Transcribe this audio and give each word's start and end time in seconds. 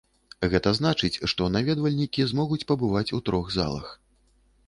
Гэта 0.53 0.69
значыць, 0.77 1.21
што 1.33 1.49
наведвальнікі 1.57 2.25
змогуць 2.31 2.59
пабываць 2.71 3.13
у 3.17 3.19
трох 3.27 3.45
залах. 3.59 3.87